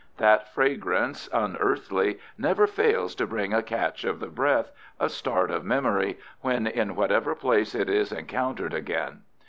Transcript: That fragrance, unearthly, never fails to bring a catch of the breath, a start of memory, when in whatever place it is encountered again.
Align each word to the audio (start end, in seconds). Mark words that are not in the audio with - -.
That 0.17 0.47
fragrance, 0.51 1.29
unearthly, 1.31 2.17
never 2.35 2.65
fails 2.65 3.13
to 3.13 3.27
bring 3.27 3.53
a 3.53 3.61
catch 3.61 4.03
of 4.03 4.19
the 4.19 4.29
breath, 4.29 4.71
a 4.99 5.07
start 5.09 5.51
of 5.51 5.63
memory, 5.63 6.17
when 6.39 6.65
in 6.65 6.95
whatever 6.95 7.35
place 7.35 7.75
it 7.75 7.87
is 7.87 8.11
encountered 8.11 8.73
again. 8.73 9.21